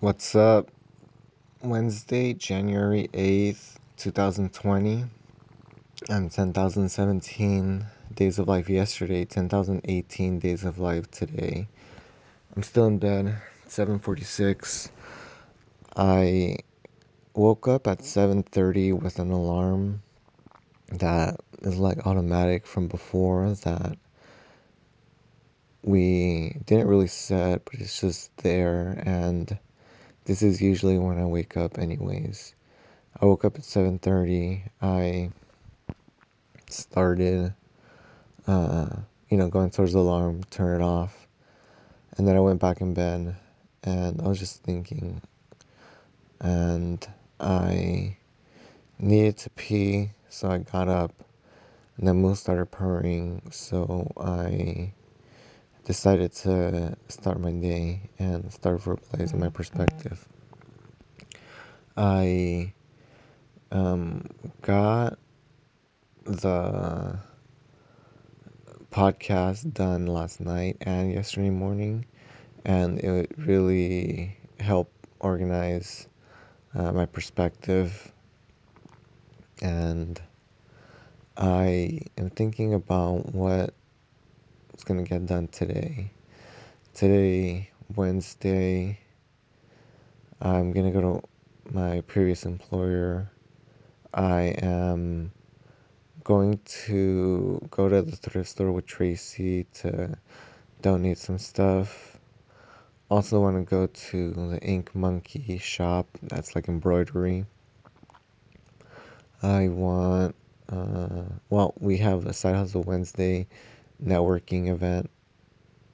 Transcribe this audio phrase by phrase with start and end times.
[0.00, 0.70] What's up?
[1.60, 5.04] Wednesday, January 8th, 2020.
[6.08, 7.84] I'm 10,017
[8.14, 11.66] days of life yesterday, 10,018 days of life today.
[12.54, 14.90] I'm still in bed, 7:46.
[15.96, 16.58] I
[17.34, 20.00] woke up at 7:30 with an alarm
[20.92, 23.98] that is like automatic from before that
[25.82, 29.58] we didn't really set, but it's just there and
[30.28, 32.54] this is usually when I wake up anyways.
[33.18, 34.60] I woke up at 7:30.
[34.82, 35.30] I
[36.68, 37.54] started
[38.46, 38.88] uh,
[39.30, 41.26] you know, going towards the alarm, turn it off.
[42.18, 43.36] And then I went back in bed
[43.84, 45.22] and I was just thinking
[46.40, 47.06] and
[47.40, 48.18] I
[48.98, 51.12] needed to pee, so I got up
[51.96, 54.92] and then Moose started purring, so I
[55.88, 60.28] decided to start my day and start verbalizing my perspective.
[61.96, 62.74] I
[63.72, 64.26] um,
[64.60, 65.18] got
[66.26, 67.18] the
[68.90, 72.04] podcast done last night and yesterday morning,
[72.66, 76.06] and it really helped organize
[76.74, 78.12] uh, my perspective.
[79.62, 80.20] And
[81.38, 83.72] I am thinking about what
[84.78, 86.10] is going to get done today.
[86.94, 88.98] Today, Wednesday,
[90.40, 93.28] I'm going to go to my previous employer.
[94.14, 95.32] I am
[96.22, 100.16] going to go to the thrift store with Tracy to
[100.80, 102.16] donate some stuff.
[103.10, 107.46] Also, want to go to the Ink Monkey shop that's like embroidery.
[109.42, 110.36] I want,
[110.68, 113.48] uh, well, we have a Side Hustle Wednesday
[114.02, 115.10] networking event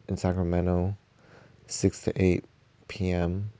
[0.08, 0.96] in Sacramento,
[1.66, 2.44] 6 to 8
[2.88, 3.50] p.m.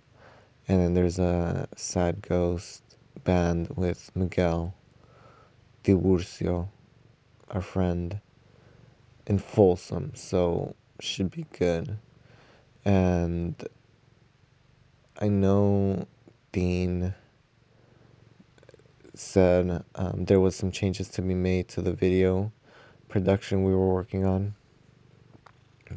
[0.68, 2.82] And then there's a Sad Ghost
[3.24, 4.74] band with Miguel
[5.82, 6.68] Tiburcio,
[7.50, 8.20] our friend,
[9.26, 11.96] in Folsom, so should be good.
[12.84, 13.54] And
[15.18, 16.06] I know
[16.52, 17.14] Dean
[19.14, 22.52] said um, there was some changes to be made to the video
[23.14, 24.52] production we were working on.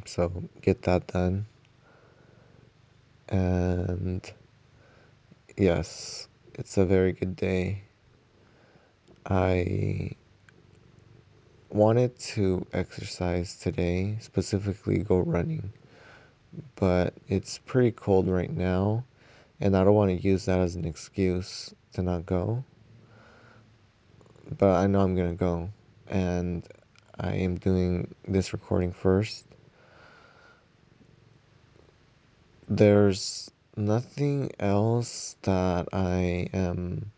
[0.06, 1.48] So get that done.
[3.28, 4.32] And
[5.58, 7.82] yes, it's a very good day.
[9.26, 10.12] I
[11.72, 15.74] wanted to exercise today, specifically go running,
[16.76, 19.04] but it's pretty cold right now,
[19.60, 22.64] and I don't want to use that as an excuse to not go.
[24.60, 25.72] But I know I'm gonna go,
[26.10, 26.64] and
[27.20, 29.46] I am doing this recording first.
[32.70, 37.12] There's nothing else that I am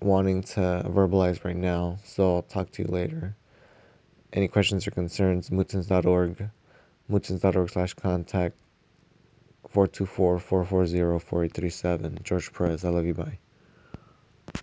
[0.00, 3.36] wanting to verbalize right now, so I'll talk to you later.
[4.32, 6.48] Any questions or concerns, mootens.org,
[7.10, 8.56] mootens.org slash contact
[9.74, 12.22] 424-440-4837.
[12.22, 13.38] George Perez, I love you, bye.